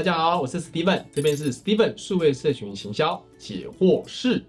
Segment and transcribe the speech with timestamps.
[0.00, 4.42] 大家好，我是 Steven，这边是 Steven 数位社群行销解惑室。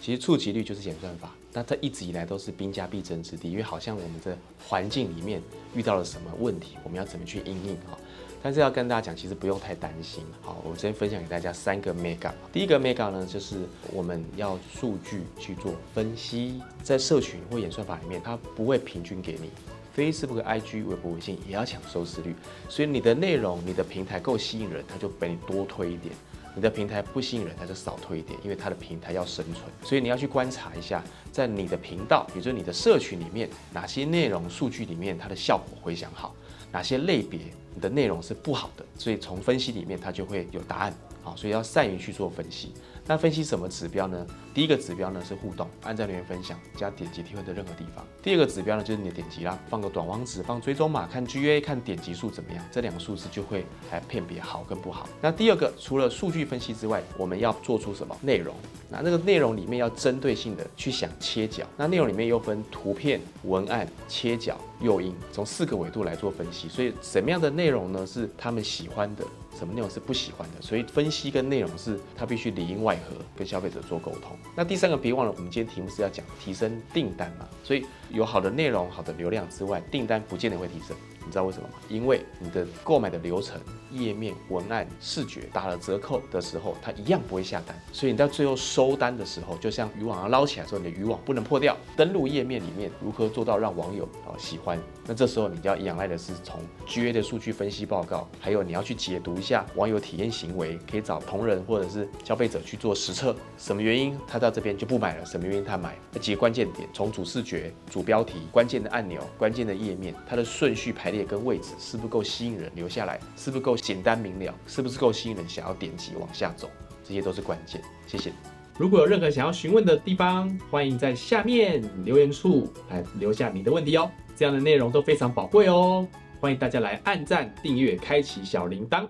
[0.00, 5.42] 其实触及率就是演算法，那它一直以来都是兵家必争之地，因为好像我们的环境里面
[5.74, 7.98] 遇到了什么问题，我们要怎么去应应哈。
[8.44, 10.22] 但是要跟大家讲，其实不用太担心。
[10.40, 12.30] 好，我先分享给大家三个 mega。
[12.52, 13.56] 第一个 mega 呢，就是
[13.92, 19.50] 我们要数据去做分析，在社群或演算法里面，它不会平均给你。
[19.96, 22.34] Facebook、IG、微博、微信也要抢收视率，
[22.68, 26.14] 所以你的内容、你的平台够吸引人，它就被你多推一点；
[26.54, 29.64] 你的平台不吸引人，它就少推一点，因为它的平台要生存。
[29.82, 36.34] 所以你要去观察一下，在你的频道，也就是你的社群里面，哪些内容数据里面它的效果回响好，
[36.70, 37.38] 哪些类别
[37.74, 38.84] 你的内容是不好的。
[38.96, 40.94] 所以从分析里面，它就会有答案。
[41.22, 42.72] 好，所以要善于去做分析。
[43.04, 44.24] 那分析什么指标呢？
[44.54, 48.06] 第一个指标呢是互动，按赞、留言、分享加点击提问的任何地方。
[48.22, 52.64] 第二个指标呢就是你的点击啦，放个短网址，放追踪码，看 GA，看点击数怎么样？
[52.70, 55.08] 这两个数字就会来辨别好跟不好。
[55.20, 58.54] 那第二个，除了数据分析之外，我们要做出什么内容？
[58.88, 61.66] 那那个内容里面要针对性的去想切角。
[61.76, 66.68] 那内容里面又分图片、文案、切角、诱因，从四个维度来做分析。
[66.68, 69.24] 所以什么样的内容呢是他们喜欢的？
[69.58, 70.62] 什么内容是不喜欢的？
[70.62, 74.36] 所以分析跟内容是它必须里应外合，跟消费者做沟通。
[74.56, 80.96] 那第三个，别忘了，我们今天题目是要讲提升订单嘛，所以有好的内容、好的流量之外，订单不见得会提升。
[81.24, 81.74] 你知道为什么吗？
[81.88, 87.78] 因为你的购买的流程、页面、文案、视觉打了折扣的时候，它一样不会下单。
[87.92, 91.76] 所以你到最后收单的时候，就像渔网要捞起来的时候，你的渔网不能破掉。
[91.96, 94.78] 登录页面里面如何做到让网友啊喜欢？
[95.06, 105.24] 那这时候你要仰赖的是从 GA 的数据分析报告，还有你要去解读一下网友体验行为，可以找同仁或者是消费者去做实测，什么原因他到这边就不买了？
[105.24, 105.96] 什么原因他买？
[106.12, 111.11] 那几个关键点，从主视觉、主标题、关键的按钮、关键的页面，它的顺序排。
[111.12, 113.20] 列跟位置是不是够吸引人留下来？
[113.36, 114.52] 是不是够简单明了？
[114.66, 116.68] 是不是够吸引人想要点击往下走？
[117.04, 117.80] 这些都是关键。
[118.08, 118.32] 谢谢。
[118.78, 124.10] 如果有任何想要询问的地方，欢迎在下面留言处来留下你的问题哦。
[124.34, 126.08] 这样的内容都非常宝贵哦。
[126.40, 129.06] 欢迎大家来按赞、订阅、开启小铃铛。